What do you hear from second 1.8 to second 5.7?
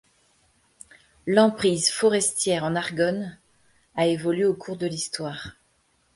forestière en Argonne a évolué au cours de l'histoire.